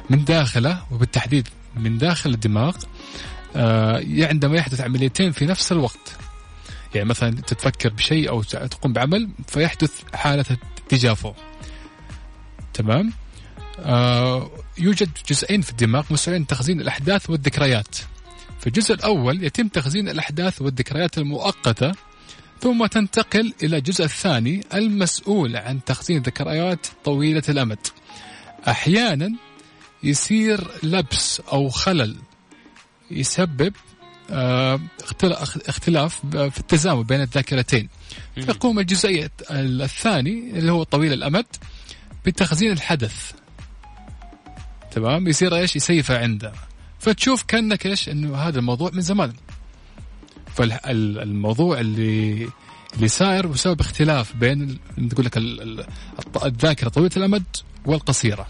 من 0.09 0.23
داخله 0.23 0.83
وبالتحديد 0.91 1.47
من 1.75 1.97
داخل 1.97 2.29
الدماغ 2.29 2.75
آه 3.55 4.03
عندما 4.19 4.57
يحدث 4.57 4.81
عمليتين 4.81 5.31
في 5.31 5.45
نفس 5.45 5.71
الوقت. 5.71 6.17
يعني 6.95 7.09
مثلا 7.09 7.31
تتفكر 7.31 7.89
بشيء 7.89 8.29
أو 8.29 8.43
تقوم 8.43 8.93
بعمل 8.93 9.29
فيحدث 9.47 9.91
حالة 10.13 10.45
الديجافو. 10.81 11.33
تمام؟ 12.73 13.13
آه 13.79 14.49
يوجد 14.77 15.09
جزئين 15.29 15.61
في 15.61 15.71
الدماغ 15.71 16.03
مسؤولين 16.09 16.47
تخزين 16.47 16.81
الأحداث 16.81 17.29
والذكريات. 17.29 17.95
في 18.59 18.67
الجزء 18.67 18.93
الأول 18.93 19.43
يتم 19.43 19.67
تخزين 19.67 20.09
الأحداث 20.09 20.61
والذكريات 20.61 21.17
المؤقتة 21.17 21.91
ثم 22.61 22.85
تنتقل 22.85 23.53
إلى 23.63 23.77
الجزء 23.77 24.03
الثاني 24.05 24.63
المسؤول 24.73 25.55
عن 25.55 25.83
تخزين 25.83 26.17
الذكريات 26.17 26.87
طويلة 27.03 27.43
الأمد. 27.49 27.79
أحيانا 28.67 29.31
يصير 30.03 30.67
لبس 30.83 31.39
أو 31.39 31.69
خلل 31.69 32.15
يسبب 33.11 33.73
آه، 34.31 34.79
اختلاف 35.67 36.25
في 36.25 36.59
التزامن 36.59 37.03
بين 37.03 37.21
الذاكرتين. 37.21 37.89
فيقوم 38.35 38.79
الجزئية 38.79 39.31
الثاني 39.51 40.59
اللي 40.59 40.71
هو 40.71 40.83
طويل 40.83 41.13
الأمد 41.13 41.45
بتخزين 42.25 42.71
الحدث. 42.71 43.31
تمام؟ 44.91 45.27
يصير 45.27 45.55
إيش؟ 45.55 45.75
يسيفه 45.75 46.19
عنده. 46.19 46.53
فتشوف 46.99 47.43
كأنك 47.43 47.85
إيش؟ 47.85 48.09
إنه 48.09 48.35
هذا 48.35 48.59
الموضوع 48.59 48.91
من 48.93 49.01
زمان. 49.01 49.33
فالموضوع 50.55 51.79
اللي 51.79 52.47
اللي 52.95 53.07
صاير 53.07 53.47
بسبب 53.47 53.79
اختلاف 53.79 54.35
بين 54.35 54.79
تقول 55.09 55.25
لك 55.25 55.37
الذاكرة 56.45 56.89
طويلة 56.89 57.11
الأمد 57.17 57.43
والقصيرة. 57.85 58.47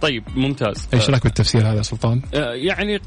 طيب 0.00 0.24
ممتاز. 0.36 0.88
إيش 0.94 1.10
رأيك 1.10 1.24
بالتفسير 1.24 1.72
هذا 1.72 1.82
سلطان؟ 1.82 2.22
آه، 2.34 2.52
يعني 2.52 3.00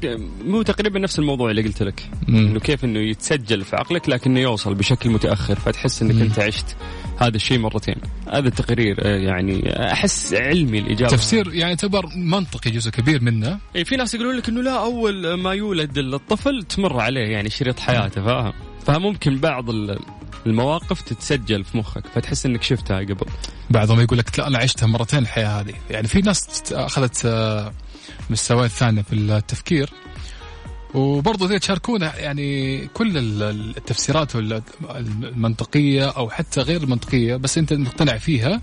مو 0.44 0.62
تقريبا 0.62 0.98
نفس 0.98 1.18
الموضوع 1.18 1.50
اللي 1.50 1.62
قلت 1.62 1.82
لك 1.82 2.10
انه 2.28 2.60
كيف 2.60 2.84
إنه 2.84 2.98
يتسجل 2.98 3.64
في 3.64 3.76
عقلك 3.76 4.08
لكنه 4.08 4.40
يوصل 4.40 4.74
بشكل 4.74 5.10
متأخر 5.10 5.54
فتحس 5.54 6.02
إنك 6.02 6.14
مم. 6.14 6.22
أنت 6.22 6.38
عشت 6.38 6.76
هذا 7.18 7.36
الشيء 7.36 7.58
مرتين. 7.58 7.96
هذا 8.32 8.48
التقرير 8.48 8.96
آه، 9.00 9.16
يعني 9.16 9.82
أحس 9.92 10.34
علمي 10.34 10.78
الإجابة. 10.78 11.12
تفسير 11.12 11.46
يعني 11.54 11.70
يعتبر 11.70 12.06
منطقي 12.16 12.70
جزء 12.70 12.90
كبير 12.90 13.22
منه. 13.22 13.58
اي 13.76 13.84
في 13.84 13.96
ناس 13.96 14.14
يقولون 14.14 14.36
لك 14.36 14.48
إنه 14.48 14.62
لا 14.62 14.84
أول 14.84 15.34
ما 15.34 15.52
يولد 15.52 15.98
الطفل 15.98 16.62
تمر 16.62 17.00
عليه 17.00 17.26
يعني 17.26 17.50
شريط 17.50 17.80
حياته 17.80 18.22
فاهم؟ 18.22 18.52
فممكن 18.86 19.38
بعض 19.38 19.70
المواقف 20.46 21.00
تتسجل 21.00 21.64
في 21.64 21.78
مخك 21.78 22.06
فتحس 22.14 22.46
إنك 22.46 22.62
شفتها 22.62 22.98
قبل. 22.98 23.26
بعضهم 23.70 24.00
يقول 24.00 24.18
لك 24.18 24.38
لا 24.38 24.46
أنا 24.46 24.58
عشتها 24.58 24.86
مرتين 24.86 25.18
الحياة 25.18 25.60
هذه. 25.60 25.74
يعني 25.90 26.08
في 26.08 26.20
ناس 26.20 26.62
أخذت 26.72 27.26
آه، 27.26 27.72
مستويات 28.30 28.70
ثانية 28.70 29.02
في 29.02 29.14
التفكير. 29.14 29.90
وبرضه 30.94 31.46
زي 31.48 31.58
تشاركونا 31.58 32.18
يعني 32.18 32.78
كل 32.86 33.18
التفسيرات 33.42 34.36
المنطقية 34.36 36.08
أو 36.10 36.30
حتى 36.30 36.60
غير 36.60 36.82
المنطقية 36.82 37.36
بس 37.36 37.58
أنت 37.58 37.72
مقتنع 37.72 38.18
فيها 38.18 38.60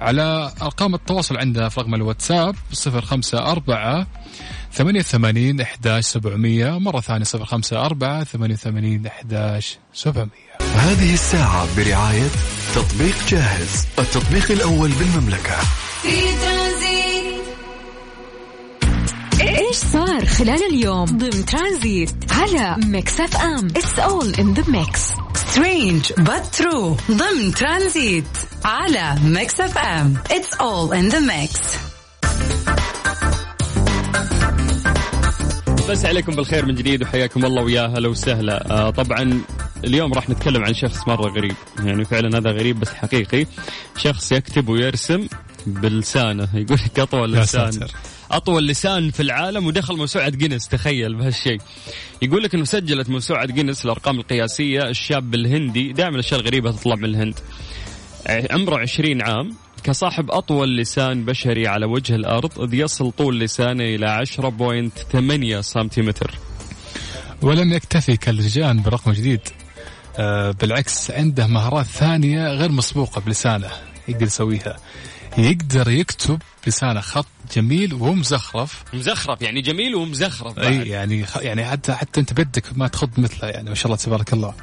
على 0.00 0.52
أرقام 0.62 0.94
التواصل 0.94 1.36
عندنا 1.36 1.68
في 1.68 1.80
رقم 1.80 1.94
الواتساب 1.94 2.56
054 2.86 4.06
88 4.76 5.60
11700 5.60 6.78
مرة 6.78 7.00
ثانية 7.00 7.24
054 7.34 8.24
88 8.24 9.06
11700 9.06 10.28
هذه 10.76 11.14
الساعة 11.14 11.76
برعاية 11.76 12.28
تطبيق 12.74 13.16
جاهز 13.28 13.86
التطبيق 13.98 14.50
الأول 14.50 14.90
بالمملكة. 14.90 15.60
في 16.02 16.36
إيش 19.42 19.76
صار 19.76 20.26
خلال 20.26 20.74
اليوم؟ 20.74 21.04
ضمن 21.04 21.44
ترانزيت 21.44 22.32
على 22.32 22.76
Mix 22.86 23.20
FM 23.20 23.66
it's 23.66 23.98
all 23.98 24.34
in 24.34 24.54
the 24.54 24.64
mix 24.70 25.00
Strange 25.34 26.12
but 26.18 26.46
true 26.46 26.96
ضمن 27.10 27.54
ترانزيت 27.54 28.24
على 28.64 29.14
Mix 29.24 29.60
FM 29.60 30.14
it's 30.30 30.54
all 30.54 30.96
in 30.96 31.08
the 31.08 31.20
mix 31.20 31.60
مسي 35.90 36.04
عليكم 36.04 36.36
بالخير 36.36 36.66
من 36.66 36.74
جديد 36.74 37.02
وحياكم 37.02 37.44
الله 37.44 37.62
ويا 37.62 37.86
هلا 37.86 38.08
وسهلا. 38.08 38.70
آه 38.70 38.90
طبعا 38.90 39.40
اليوم 39.84 40.12
راح 40.12 40.30
نتكلم 40.30 40.64
عن 40.64 40.74
شخص 40.74 41.08
مرة 41.08 41.28
غريب. 41.30 41.54
يعني 41.84 42.04
فعلا 42.04 42.38
هذا 42.38 42.50
غريب 42.50 42.80
بس 42.80 42.88
حقيقي. 42.88 43.46
شخص 43.96 44.32
يكتب 44.32 44.68
ويرسم 44.68 45.28
بلسانه. 45.66 46.48
يقول 46.54 46.78
لك 46.86 46.98
أطول 46.98 47.32
لسان. 47.32 47.88
أطول 48.30 48.66
لسان 48.68 49.10
في 49.10 49.20
العالم 49.20 49.66
ودخل 49.66 49.96
موسوعة 49.96 50.28
جينيس. 50.28 50.68
تخيل 50.68 51.14
بهالشيء. 51.14 51.60
يقول 52.22 52.42
لك 52.42 52.54
أنه 52.54 52.64
سجلت 52.64 53.08
موسوعة 53.08 53.46
جينيس 53.46 53.84
الأرقام 53.84 54.18
القياسية 54.18 54.88
الشاب 54.88 55.34
الهندي. 55.34 55.92
دائما 55.92 56.14
الأشياء 56.14 56.40
الغريبة 56.40 56.72
تطلع 56.72 56.94
من 56.94 57.04
الهند. 57.04 57.34
عمره 58.28 58.78
20 58.78 59.22
عام. 59.22 59.65
كصاحب 59.86 60.30
أطول 60.30 60.76
لسان 60.76 61.24
بشري 61.24 61.66
على 61.66 61.86
وجه 61.86 62.14
الأرض 62.14 62.60
إذ 62.60 62.74
يصل 62.74 63.12
طول 63.12 63.40
لسانه 63.40 63.84
إلى 63.84 64.26
10.8 65.56 65.60
سنتيمتر. 65.60 66.34
ولم 67.42 67.72
يكتفي 67.72 68.16
كالرجال 68.16 68.80
برقم 68.80 69.12
جديد. 69.12 69.40
آه 70.18 70.50
بالعكس 70.50 71.10
عنده 71.10 71.46
مهارات 71.46 71.86
ثانية 71.86 72.48
غير 72.48 72.72
مسبوقة 72.72 73.20
بلسانه. 73.20 73.70
يقدر 74.08 74.26
يسويها. 74.26 74.76
يقدر 75.38 75.90
يكتب 75.90 76.42
لسانه 76.66 77.00
خط 77.00 77.26
جميل 77.56 77.94
ومزخرف. 77.94 78.84
مزخرف 78.94 79.42
يعني 79.42 79.60
جميل 79.60 79.94
ومزخرف 79.94 80.56
بعد. 80.56 80.66
اي 80.66 80.88
يعني 80.88 81.24
يعني 81.36 81.64
حتى 81.64 81.92
حتى 81.92 82.20
أنت 82.20 82.32
بدك 82.32 82.64
ما 82.76 82.88
تخط 82.88 83.18
مثله 83.18 83.48
يعني 83.48 83.68
ما 83.68 83.74
شاء 83.74 83.86
الله 83.86 83.96
تبارك 83.96 84.32
الله. 84.32 84.54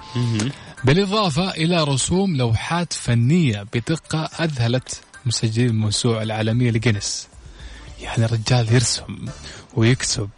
بالإضافة 0.83 1.51
إلى 1.51 1.83
رسوم 1.83 2.35
لوحات 2.35 2.93
فنية 2.93 3.65
بدقة 3.73 4.29
أذهلت 4.39 5.01
مسجلين 5.25 5.69
الموسوعة 5.69 6.23
العالمية 6.23 6.71
لجينيس. 6.71 7.27
يعني 8.01 8.25
الرجال 8.25 8.73
يرسم 8.73 9.25
ويكتب. 9.73 10.29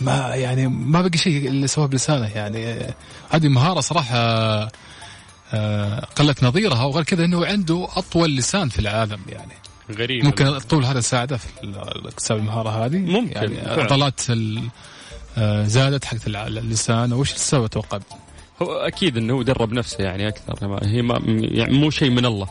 ما 0.00 0.34
يعني 0.34 0.68
ما 0.68 1.02
بقي 1.02 1.18
شيء 1.18 1.48
اللي 1.48 1.66
سواه 1.66 1.86
بلسانه 1.86 2.26
يعني. 2.26 2.94
هذه 3.30 3.48
مهارة 3.48 3.80
صراحة 3.80 4.16
آه، 5.52 6.00
قلت 6.16 6.44
نظيرها 6.44 6.84
وغير 6.84 7.04
كذا 7.04 7.24
إنه 7.24 7.46
عنده 7.46 7.88
أطول 7.96 8.36
لسان 8.36 8.68
في 8.68 8.78
العالم 8.78 9.20
يعني. 9.28 9.52
غريب. 9.98 10.24
ممكن 10.24 10.46
الطول 10.46 10.84
هذا 10.84 11.00
ساعده 11.00 11.36
في 11.36 11.46
اكتساب 12.04 12.38
المهارة 12.38 12.86
هذه؟ 12.86 12.98
ممكن 12.98 13.36
يعني 13.36 13.82
عضلات 13.82 14.20
آه، 15.38 15.64
زادت 15.64 16.04
حق 16.04 16.16
اللسان. 16.26 17.12
وش 17.12 17.34
السبب 17.34 17.64
أتوقع؟ 17.64 17.98
هو 18.62 18.72
أكيد 18.72 19.16
إنه 19.16 19.42
درب 19.42 19.72
نفسه 19.72 20.04
يعني 20.04 20.28
أكثر. 20.28 20.78
هي 20.82 21.02
ما 21.02 21.20
يعني 21.26 21.78
مو 21.78 21.90
شيء 21.90 22.10
من 22.10 22.26
الله. 22.26 22.48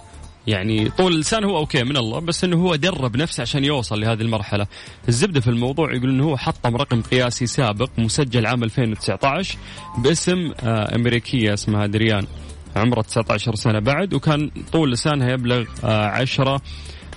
يعني 0.48 0.90
طول 0.90 1.14
اللسان 1.14 1.44
هو 1.44 1.58
أوكي 1.58 1.84
من 1.84 1.98
الله 1.98 2.20
بس 2.20 2.44
إنه 2.44 2.58
هو 2.58 2.76
درب 2.76 3.18
نفسه 3.18 3.42
عشان 3.42 3.64
يوصل 3.66 4.02
لهذه 4.02 4.22
المرحلة. 4.22 4.68
الزبدة 5.10 5.40
في 5.42 5.48
الموضوع 5.48 5.94
يقول 5.94 6.10
إنه 6.10 6.24
هو 6.24 6.38
حطم 6.38 6.76
رقم 6.76 7.02
قياسي 7.02 7.48
سابق 7.48 7.90
مسجل 7.98 8.46
عام 8.46 8.64
2019 8.64 9.58
باسم 9.98 10.52
آه، 10.64 10.96
أمريكية 10.96 11.54
اسمها 11.54 11.86
دريان 11.88 12.28
عمرها 12.76 13.02
19 13.04 13.56
سنة 13.56 13.80
بعد 13.80 14.14
وكان 14.14 14.52
طول 14.72 14.92
لسانها 14.92 15.30
يبلغ 15.32 15.66
آه، 15.84 16.06
10 16.08 16.62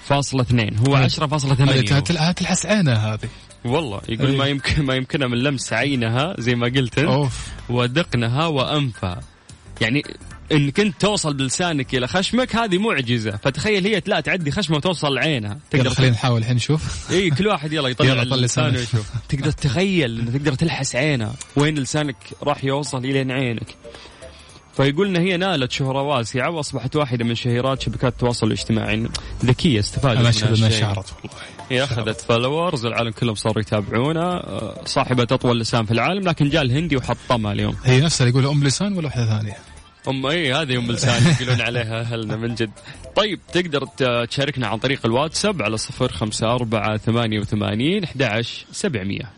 فاصلة 0.05 0.43
اثنين. 0.43 0.76
هو 0.88 0.95
هذه- 0.97 1.05
10.8 1.05 1.61
هذه 1.71 1.81
هو. 1.81 1.85
كانت 1.85 2.12
هذه 2.12 2.33
تلحس 2.33 2.67
عينها 2.67 3.14
هذه. 3.14 3.29
والله 3.64 4.00
يقول 4.09 4.37
ما. 4.37 4.47
يمكن 4.47 4.83
ما 4.85 4.95
يمكنها 4.95 5.29
من 5.29 5.38
لمس 5.38 5.73
عينها 5.73 6.35
زي 6.38 6.55
ما 6.55 6.67
قلت 6.67 6.99
أنت. 6.99 7.29
ودقنها 7.71 8.47
وانفها 8.47 9.21
يعني 9.81 10.02
انك 10.52 10.80
انت 10.80 11.00
توصل 11.00 11.35
بلسانك 11.35 11.94
إلى 11.94 12.09
خشمك 12.09 12.56
هذه 12.56 12.78
معجزة. 12.78 13.30
فتخيل 13.30 13.87
هي 13.87 14.02
لا 14.06 14.21
تعدي 14.21 14.50
خشمه 14.50 14.76
وتوصل 14.76 15.14
لعينها. 15.14 15.59
تقدر 15.71 15.90
خلينا 15.90 16.12
نحاول 16.12 16.40
الحين 16.40 16.56
نشوف. 16.56 17.11
إي 17.11 17.30
كل 17.30 17.47
واحد 17.47 17.73
يلا 17.73 17.88
يطلع 17.88 18.06
يلا 18.06 18.35
لسانه. 18.37 18.78
ويشوف. 18.78 19.11
تقدر 19.28 19.50
تتخيل 19.50 20.21
إنه 20.21 20.30
تقدر 20.30 20.54
تلحس 20.54 20.97
عينها 20.97 21.35
وين 21.56 21.75
لسانك 21.75 22.16
راح 22.42 22.64
يوصل 22.64 22.99
الين 22.99 23.30
عينك. 23.30 23.76
فيقول 24.76 25.06
إن 25.06 25.16
هي 25.16 25.37
نالت 25.37 25.73
شهره 25.73 26.02
واسعه 26.02 26.50
وأصبحت 26.50 26.97
واحدة 26.97 27.25
من 27.25 27.35
شهيرات 27.35 27.82
شبكات 27.82 28.12
التواصل 28.12 28.47
الاجتماعي. 28.47 29.09
ذكية 29.44 29.80
استفادت 29.80 30.21
أنا 30.21 30.28
اشهد 30.28 30.56
أنها. 30.56 30.71
شعرت 30.71 31.06
والله. 31.23 31.38
هي 31.71 31.85
أخذت 31.85 32.21
followers 32.21 32.87
العالم 32.87 33.11
كلهم 33.11 33.35
صاروا 33.35 33.61
يتابعونها 33.61 34.32
آه، 34.32 34.85
صاحبة 34.85 35.23
اطول 35.23 35.61
لسان 35.61 35.85
في 35.85 35.90
العالم 35.90 36.28
لكن 36.28 36.49
جاء 36.49 36.62
الهندي 36.62 36.97
وحطمها 36.97 37.52
اليوم. 37.52 37.76
هي 37.85 38.00
نفسها 38.00 38.26
اللي 38.26 38.38
يقول 38.38 38.50
أم 38.50 38.64
لسان 38.64 38.97
ولا 38.97 39.06
واحدة 39.06 39.26
ثانية؟ 39.26 39.56
أم 40.09 40.26
اي 40.26 40.52
هذه 40.52 40.78
أم 40.78 40.92
لسان 40.92 41.32
يقولون 41.32 41.61
عليها 41.61 42.00
أهلنا 42.00 42.37
من 42.37 42.54
جد. 42.54 42.71
طيب 43.16 43.40
تقدر 43.52 43.87
تشاركنا 44.26 44.66
عن 44.66 44.78
طريق 44.78 45.06
الواتساب 45.06 45.62
على 45.62 45.76
صفر 45.76 46.12
خمسة 46.12 46.54
أربعة 46.54 46.97
ثمانية 46.97 47.40
وثمانين 47.40 48.04
أحد 48.04 48.23
عشر 48.23 48.66
سبعمية. 48.73 49.30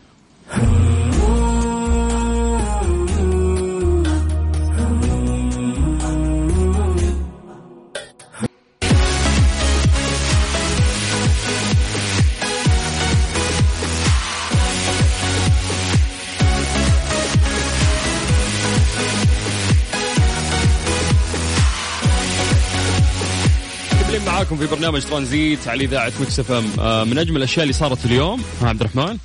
معاكم 24.45 24.67
في 24.67 24.75
برنامج 24.75 25.01
ترانزيت 25.01 25.67
على 25.67 25.83
إذاعة 25.83 26.11
مكس 26.21 26.39
إف 26.39 26.51
إم. 26.51 26.65
آه، 26.79 27.03
من 27.03 27.17
أجمل 27.17 27.37
الأشياء 27.37 27.63
اللي 27.63 27.73
صارت 27.73 28.05
اليوم. 28.05 28.43
ها 28.61 28.69
عبد 28.69 28.81
الرحمن. 28.81 29.17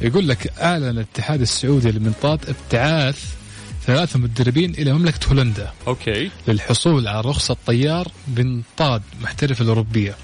يقول 0.00 0.28
لك 0.28 0.52
اعلن 0.60 0.88
الاتحاد 0.88 1.40
السعودي 1.40 1.90
للمنطاد 1.90 2.48
ابتعاث 2.48 3.24
ثلاثة 3.86 4.18
مدربين 4.18 4.70
إلى 4.70 4.92
مملكة 4.92 5.28
هولندا. 5.28 5.72
أوكي. 5.86 6.30
للحصول 6.48 7.08
على 7.08 7.20
رخصة 7.20 7.56
طيار 7.66 8.08
منطاد 8.28 9.02
محترفة 9.20 9.62
الأوروبية. 9.62 10.14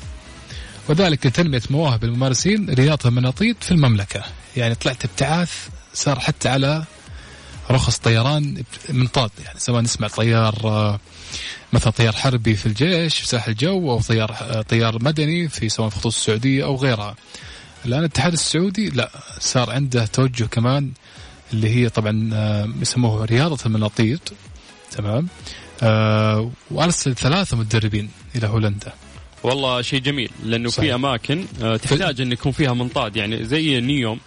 وذلك 0.88 1.26
لتنمية 1.26 1.62
مواهب 1.71 2.04
الممارسين 2.04 2.71
رياضة 2.71 3.09
المناطيد 3.09 3.57
في 3.61 3.71
المملكة. 3.71 4.23
يعني 4.57 4.75
طلعت 4.75 5.04
ابتعاث 5.04 5.69
صار 5.95 6.21
حتى 6.21 6.49
على 6.49 6.85
رخص 7.71 7.99
طيران 7.99 8.62
منطاد. 8.88 9.31
يعني 9.45 9.59
سواء 9.59 9.83
نسمع 9.83 10.09
طيار 10.09 10.54
آه، 10.64 11.00
مثلا 11.73 11.93
طيار 11.93 12.12
حربي 12.12 12.55
في 12.55 12.67
الجيش 12.67 13.19
في 13.19 13.27
ساحل 13.27 13.51
الجو 13.53 13.91
أو 13.91 14.01
طيار 14.01 14.37
آه، 14.41 14.62
طيار 14.62 15.03
مدني 15.03 15.49
في 15.49 15.69
سواء 15.69 15.89
في 15.89 15.97
خطوط 15.97 16.12
السعودية 16.12 16.65
أو 16.65 16.77
غيرها. 16.77 17.15
الآن 17.87 17.99
الاتحاد 18.01 18.33
السعودي 18.33 18.89
لا 18.91 19.11
صار 19.39 19.71
عنده 19.71 20.07
توجه 20.07 20.45
كمان 20.45 20.91
اللي 21.53 21.69
هي 21.77 21.89
طبعا 21.89 22.31
آه، 22.35 22.69
يسموه 22.83 23.25
رياضة 23.25 23.59
المناطيد 23.67 24.21
تمام 24.91 25.29
آه 25.83 26.51
وأرسل 26.71 27.15
ثلاثة 27.15 27.57
مدربين 27.57 28.11
إلى 28.37 28.47
هولندا 28.47 28.92
والله 29.42 29.83
شيء 29.83 30.01
جميل 30.01 30.31
لأنه 30.45 30.68
صحيح. 30.68 30.85
في 30.85 30.95
أماكن 30.95 31.45
آه، 31.62 31.77
تحتاج 31.77 32.21
أن 32.21 32.33
يكون 32.33 32.53
فيها 32.53 32.73
منطاد 32.73 33.16
يعني 33.16 33.45
زي 33.45 33.81
نيوم 33.81 34.18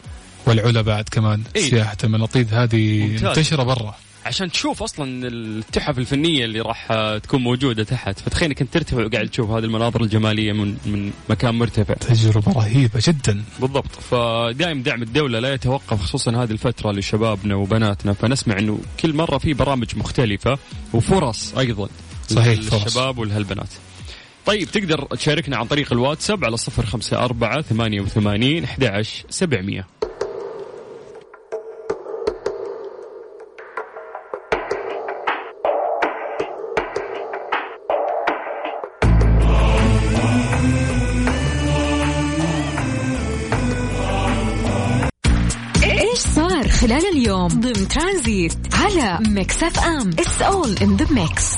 والعلا 0.46 0.82
بعد 0.82 1.10
كمان 1.12 1.44
إيه. 1.56 1.70
سياحة 1.70 1.98
المناطيد 2.04 2.54
هذه 2.54 3.04
ممتاز. 3.08 3.24
منتشرة 3.24 3.63
برا 3.63 3.96
عشان 4.26 4.52
تشوف 4.52 4.84
أصلا 4.84 5.28
التحف 5.28 5.98
الفنية 5.98 6.46
اللي 6.46 6.62
راح 6.62 6.88
تكون 7.24 7.42
موجودة 7.42 7.84
تحت. 7.84 8.20
فتخيل 8.20 8.48
إنك 8.50 8.62
أنت 8.62 8.74
ترتفع 8.74 9.06
وقاعد 9.06 9.28
تشوف 9.28 9.50
هذه 9.50 9.64
المناظر 9.64 10.02
الجمالية 10.02 10.54
من 10.54 10.78
من 10.86 11.12
مكان 11.30 11.56
مرتفع. 11.56 11.94
تجربة 11.94 12.52
رهيبة 12.52 13.02
جدا. 13.08 13.44
بالضبط. 13.60 13.92
فدائم 13.92 14.82
دعم 14.82 15.02
الدولة 15.02 15.40
لا 15.40 15.54
يتوقف 15.54 16.02
خصوصا 16.02 16.44
هذه 16.44 16.52
الفترة 16.52 16.92
لشبابنا 16.92 17.56
وبناتنا. 17.56 18.14
فنسمع 18.14 18.60
إنه 18.60 18.80
كل 19.00 19.14
مرة 19.14 19.38
في 19.38 19.54
برامج 19.54 19.98
مختلفة 19.98 20.58
وفرص 20.94 21.58
أيضا 21.58 21.90
صحيح،. 22.28 22.60
للشباب 22.60 23.18
ولهالبنات. 23.18 23.70
طيب 24.46 24.72
تقدر 24.72 25.06
تشاركنا 25.06 25.58
عن 25.58 25.66
طريق 25.66 25.94
الواتساب 25.94 26.46
على 26.46 26.58
صفر 26.58 26.86
خمسة 26.86 27.18
أربعة 27.18 27.62
ثمانية 27.62 28.02
وثمانين 28.02 28.64
أحد 28.64 29.06
سبعمية. 29.30 29.88
خلال 46.86 47.06
اليوم 47.06 47.48
ضمن 47.48 47.88
ترانزيت 47.88 48.54
على 48.74 49.19
ميكس 49.30 49.63
اف 49.63 49.80
ام 49.80 50.10
it's 50.10 50.41
all 50.41 50.78
in 50.82 50.96
the 50.96 51.13
mix 51.13 51.56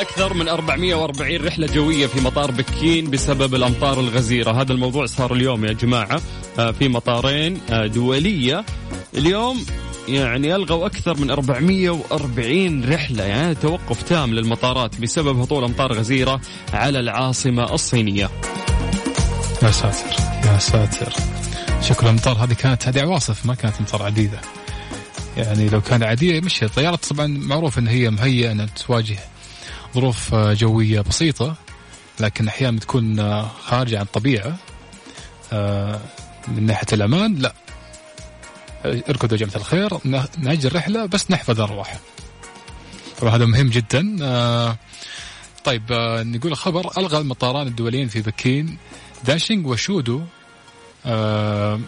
أكثر 0.00 0.34
من 0.34 0.48
440 0.48 1.46
رحلة 1.46 1.66
جوية 1.66 2.06
في 2.06 2.20
مطار 2.20 2.50
بكين 2.50 3.10
بسبب 3.10 3.54
الأمطار 3.54 4.00
الغزيرة. 4.00 4.50
هذا 4.50 4.72
الموضوع 4.72 5.06
صار 5.06 5.32
اليوم 5.32 5.64
يا 5.64 5.72
جماعة 5.72 6.20
آه، 6.58 6.70
في 6.70 6.88
مطارين 6.88 7.60
آه، 7.70 7.86
دولية. 7.86 8.64
اليوم 9.14 9.64
يعني 10.14 10.54
ألغوا 10.54 10.86
أكثر 10.86 11.20
من 11.20 11.30
440 11.30 12.92
رحلة 12.92 13.24
يعني 13.24 13.54
توقف 13.54 14.02
تام 14.02 14.34
للمطارات 14.34 15.00
بسبب 15.00 15.38
هطول 15.38 15.64
أمطار 15.64 15.92
غزيرة 15.92 16.40
على 16.72 16.98
العاصمة 17.00 17.74
الصينية. 17.74 18.30
يا 19.62 19.70
ساتر 19.70 20.16
يا 20.44 20.58
ساتر. 20.58 21.12
شكل 21.82 22.06
الامطار 22.06 22.44
هذه 22.44 22.52
كانت 22.52 22.88
هذه 22.88 23.00
عواصف 23.00 23.46
ما 23.46 23.54
كانت 23.54 23.74
أمطار 23.80 24.02
عديدة. 24.02 24.40
يعني 25.36 25.68
لو 25.68 25.80
كانت 25.80 26.02
عاديه 26.02 26.40
مش 26.40 26.62
الطيارة 26.62 26.96
طبعا 26.96 27.26
معروف 27.26 27.78
إن 27.78 27.88
هي 27.88 28.10
مهيئة 28.10 28.52
إنها 28.52 28.66
تواجه 28.66 29.18
ظروف 29.94 30.34
آه، 30.34 30.52
جوية 30.52 31.00
بسيطة 31.00 31.54
لكن 32.20 32.48
أحيانا 32.48 32.76
بتكون 32.76 33.20
آه، 33.20 33.50
خارجة 33.64 33.98
عن 33.98 34.04
الطبيعة 34.04 34.56
آه، 35.52 36.00
من 36.48 36.66
ناحية 36.66 36.86
الأمان 36.92 37.34
لا. 37.34 37.54
اركضوا 38.84 39.38
يا 39.38 39.44
جماعة 39.44 39.56
الخير 39.56 39.94
ن- 40.04 40.24
نأجل 40.38 40.74
رحلة 40.76 41.06
بس 41.06 41.30
نحفظ 41.30 41.60
الارواح 41.60 41.98
طبعا 43.20 43.36
هذا 43.36 43.46
مهم 43.46 43.68
جدا. 43.68 44.16
آه، 44.22 44.76
طيب 45.64 45.82
آه، 45.92 46.22
نقول 46.22 46.56
خبر. 46.56 46.90
ألغى 46.98 47.18
المطاران 47.18 47.66
الدوليين 47.66 48.08
في 48.08 48.20
بكين. 48.22 48.78
داشينغ 49.24 49.68
وشودو 49.68 50.22
آه، 51.06 51.80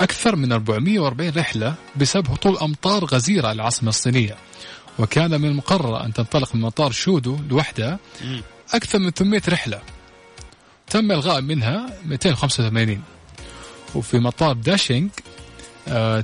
أكثر 0.00 0.36
من 0.36 0.52
440 0.52 1.30
رحلة 1.36 1.74
بسبب 1.96 2.30
هطول 2.30 2.58
أمطار 2.58 3.04
غزيرة 3.04 3.48
على 3.48 3.56
العاصمة 3.56 3.88
الصينية. 3.88 4.36
وكان 4.98 5.40
من 5.40 5.48
المقرر 5.48 6.04
أن 6.04 6.12
تنطلق 6.12 6.54
من 6.54 6.60
مطار 6.60 6.90
شودو 6.92 7.38
لوحدها 7.50 7.98
أكثر 8.74 8.98
من 8.98 9.10
800 9.10 9.42
رحلة. 9.48 9.80
تم 10.90 11.12
إلغاء 11.12 11.40
منها 11.40 11.86
285 12.06 13.02
وفي 13.94 14.18
مطار 14.18 14.52
داشينغ 14.52 15.08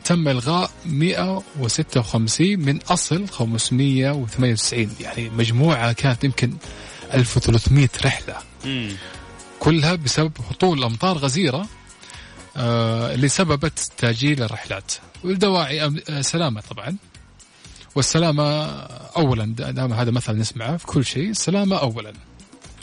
تم 0.04 0.28
إلغاء 0.28 0.70
156 0.86 2.58
من 2.60 2.80
أصل 2.82 3.28
598 3.28 4.90
يعني 5.00 5.30
مجموعة 5.30 5.92
كانت 5.92 6.24
يمكن 6.24 6.52
1300 7.14 7.88
رحلة. 8.04 8.36
كلها 9.60 9.94
بسبب 9.94 10.32
هطول 10.50 10.84
أمطار 10.84 11.16
غزيرة 11.18 11.66
آه، 12.56 13.14
اللي 13.14 13.28
سببت 13.28 13.90
تاجيل 13.98 14.42
الرحلات. 14.42 14.92
والدواعي 15.24 15.84
آه، 15.84 16.20
سلامة 16.20 16.60
طبعا. 16.60 16.96
والسلامة 17.94 18.64
اولا 19.16 19.44
دا- 19.44 19.70
دام 19.70 19.92
هذا 19.92 20.10
مثل 20.10 20.36
نسمعه 20.38 20.76
في 20.76 20.86
كل 20.86 21.04
شيء 21.04 21.30
السلامه 21.30 21.76
اولا. 21.76 22.12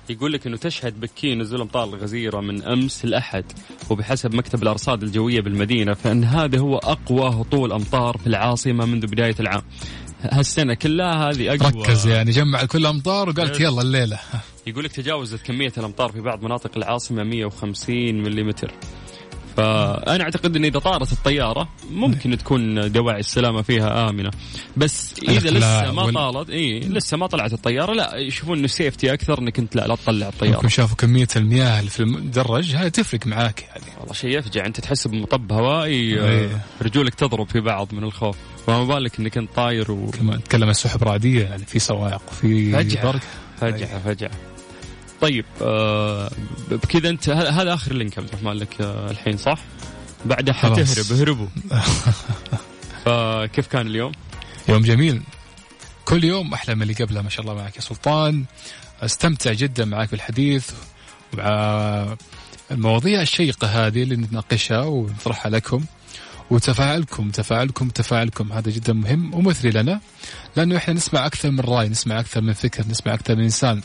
يقول 0.10 0.34
لك 0.34 0.48
إنه 0.48 0.58
تشهد 0.58 1.00
بكين 1.00 1.42
نزول 1.42 1.62
امطار 1.62 1.84
الغزيرة 1.84 2.42
من 2.42 2.64
أمس 2.64 3.06
الأحد 3.06 3.46
وبحسب 3.90 4.36
مكتب 4.36 4.64
الأرصاد 4.64 5.04
الجوية 5.04 5.42
بالمدينة 5.42 5.94
فإن 5.94 6.24
هذا 6.24 6.60
هو 6.60 6.78
أقوى 6.78 7.30
هطول 7.30 7.72
أمطار 7.72 8.18
في 8.18 8.28
العاصمة 8.28 8.86
منذ 8.86 9.08
بداية 9.08 9.36
العام. 9.40 9.62
هالسنة 10.22 10.74
كلها 10.74 11.30
هذه 11.30 11.56
أقوى 11.56 11.84
ركز 11.84 12.08
يعني 12.08 12.32
جمع 12.32 12.66
كل 12.66 12.78
الامطار 12.78 13.30
وقالت. 13.30 13.60
يلا 13.60 13.82
الليلة 13.82 14.20
يقول 14.68 14.84
لك 14.84 14.92
تجاوزت 14.92 15.46
كمية 15.46 15.74
الأمطار 15.78 16.12
في 16.12 16.22
بعض 16.22 16.44
مناطق 16.44 16.72
العاصمة 16.78 17.24
150 17.24 18.24
ملم. 18.24 18.54
فأنا 19.58 20.24
أعتقد 20.24 20.56
إن 20.56 20.66
إذا 20.66 20.80
طارت 20.80 21.12
الطيارة 21.12 21.70
ممكن 21.92 22.38
تكون 22.38 22.92
دواعي 22.92 23.20
السلامة 23.20 23.62
فيها 23.62 24.10
آمنة. 24.10 24.32
بس 24.78 25.14
إذا 25.30 25.50
لسه 25.50 25.92
ما 25.92 26.12
طالت 26.12 26.50
إي 26.50 26.80
لسه 26.80 27.18
ما 27.18 27.28
طلعت 27.28 27.54
الطيارة 27.54 27.94
لا 27.94 28.16
يشوفون 28.18 28.58
إنه 28.58 28.68
سيفتي 28.68 29.14
أكثر 29.14 29.40
إنك 29.40 29.60
أنت 29.60 29.76
لا 29.76 29.88
لا 29.88 29.96
تطلع 29.96 30.28
الطيارة. 30.28 30.56
يمكن 30.56 30.70
شافوا 30.70 30.96
كمية 30.96 31.28
المياه 31.36 31.80
اللي 31.80 31.90
في 31.90 32.00
المدرج 32.00 32.76
هاي 32.76 32.90
تفرق 32.90 33.28
معاك 33.28 33.62
يعني. 33.62 33.84
والله 34.00 34.14
شيء 34.14 34.38
يفجع 34.40 34.66
أنت 34.66 34.80
تحس 34.80 35.08
بمطب 35.08 35.52
هوائي 35.52 36.20
آه، 36.20 36.30
إيه. 36.30 36.50
رجولك 36.82 37.16
تضرب 37.16 37.50
في 37.50 37.60
بعض 37.60 37.94
من 37.94 38.04
الخوف. 38.04 38.38
فما 38.68 38.84
بالك 38.84 39.20
إنك 39.20 39.38
أنت 39.38 39.50
طاير 39.56 39.92
و 39.92 40.12
كمان 40.12 40.38
نتكلم 40.38 40.68
عن 40.68 40.74
سحب 40.74 41.04
رعدية 41.04 41.44
يعني 41.44 41.66
في 41.66 41.80
صواعق 41.80 42.22
وفي 42.32 42.72
فجعة. 42.72 43.04
برق 43.04 43.22
فجعة 43.62 44.00
فجعة. 44.00 44.32
طيب 45.24 45.46
آه 45.62 46.32
بكذا 46.72 47.10
انت 47.10 47.30
هذا 47.30 47.74
آخر 47.74 47.94
لينك 47.94 48.18
عبد 48.18 48.28
الرحمن 48.28 48.52
لك 48.52 48.82
آه 48.82 49.12
الحين 49.12 49.38
صح؟ 49.38 49.60
بعدها. 50.26 50.54
حتهرب 50.54 51.12
اهربوا 51.12 51.48
فكيف 53.06 53.68
كان 53.68 53.88
اليوم؟ 53.88 54.12
يوم 54.70 54.82
جميل 54.82 55.22
كل 56.06 56.24
يوم 56.24 56.54
أحلى 56.54 56.76
من 56.76 56.82
اللي 56.82 56.94
قبله 56.94 57.22
ما 57.22 57.30
شاء 57.30 57.42
الله 57.42 57.54
معك 57.56 57.76
يا 57.76 57.82
سلطان 57.82 58.46
استمتع 59.02 59.54
جدا 59.54 59.86
معك 59.86 60.12
بالحديث 60.12 60.70
ومع 61.34 62.16
المواضيع 62.72 63.22
الشيقة 63.22 63.68
هذه 63.68 64.04
اللي 64.04 64.16
نتناقشها 64.16 64.82
ونطرحها 64.82 65.50
لكم 65.50 65.86
وتفاعلكم 66.50 67.30
تفاعلكم 67.30 67.90
تفاعلكم 67.90 68.54
هذا 68.54 68.72
جدا 68.72 68.94
مهم 68.94 69.34
ومثري 69.34 69.72
لنا 69.72 70.00
لأنه 70.56 70.78
إحنا 70.78 70.94
نسمع 70.94 71.26
أكثر 71.26 71.52
من 71.52 71.60
رأي 71.60 71.90
نسمع 71.90 72.20
أكثر 72.20 72.42
من 72.42 72.54
فكر 72.54 72.88
نسمع 72.88 73.14
أكثر 73.14 73.36
من 73.36 73.44
إنسان 73.44 73.82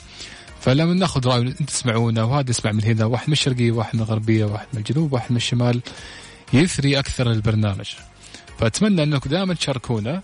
فلما 0.60 0.94
ناخذ 0.94 1.26
رأي 1.26 1.40
انت 1.40 1.62
تسمعونا 1.62 2.22
وهذا 2.22 2.50
يسمع 2.50 2.72
من 2.72 2.84
هنا 2.84 3.04
واحد 3.04 3.28
من 3.28 3.32
الشرقية 3.32 3.72
واحد 3.72 3.96
من 3.96 4.02
الغربية 4.02 4.44
واحد 4.44 4.66
من 4.72 4.78
الجنوب 4.78 5.12
واحد 5.12 5.30
من 5.30 5.36
الشمال 5.36 5.80
يثري 6.52 6.98
أكثر 6.98 7.30
البرنامج. 7.30 7.90
فأتمنى 8.58 9.02
أنكم 9.02 9.30
دائما 9.30 9.54
تشاركونا 9.54 10.22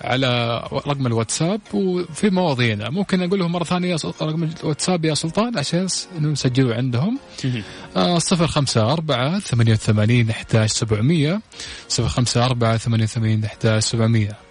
على 0.00 0.62
رقم 0.72 1.06
الواتساب 1.06 1.60
وفي 1.74 2.30
مواضيعنا. 2.30 2.90
ممكن 2.90 3.22
أقول 3.22 3.38
لهم 3.38 3.52
مرة 3.52 3.64
ثانية 3.64 3.96
رقم 4.22 4.50
الواتساب 4.62 5.04
يا 5.04 5.14
سلطان 5.14 5.58
عشان 5.58 5.86
نسجله 6.20 6.74
عندهم. 6.74 7.18
آه، 7.96 8.18
صفر 8.18 8.46
خمسة 8.46 8.92
أربعة 8.92 9.38
ثمانية 9.38 9.72
وثمانين 9.72 10.30
أحداش 10.30 10.70
سبعمية 10.70 11.40
صفر 11.88 12.08
خمسة 12.08 12.44
أربعة 12.44 12.76
ثمانية 12.76 13.04
وثمانين 13.04 13.44
أحداش 13.44 13.84
سبعمية. 13.84 14.45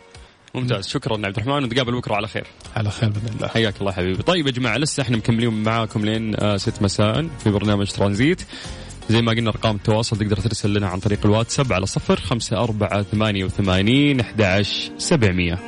ممتاز. 0.55 0.87
شكرا 0.87 1.13
عبد 1.13 1.37
الرحمن 1.37 1.63
ونتقابل 1.63 1.95
بكرة 1.95 2.15
على 2.15 2.27
خير. 2.27 2.47
على 2.75 2.91
خير 2.91 3.09
بإذن 3.09 3.35
الله. 3.35 3.47
حياك 3.47 3.73
الله 3.79 3.91
حبيبي. 3.91 4.23
طيب 4.23 4.47
يا 4.47 4.51
جماعة 4.51 4.77
لسه 4.77 5.03
إحنا 5.03 5.17
مكملين 5.17 5.63
معاكم 5.63 6.05
لين 6.05 6.35
آه، 6.39 6.57
ست 6.57 6.81
مساء 6.81 7.27
في 7.43 7.49
برنامج 7.49 7.91
ترانزيت. 7.91 8.41
زي 9.09 9.21
ما 9.21 9.31
قلنا 9.31 9.49
أرقام 9.49 9.75
التواصل 9.75 10.17
تقدر 10.17 10.37
ترسل 10.37 10.73
لنا 10.73 10.87
عن 10.87 10.99
طريق 10.99 11.19
الواتساب 11.25 11.73
على 11.73 11.85
صفر 11.85 12.19
خمسة 12.19 12.63
أربعة 12.63 13.03
ثمانية 13.03 13.45
وثمانين 13.45 14.19
أحد 14.19 14.65
سبعمية. 14.97 15.59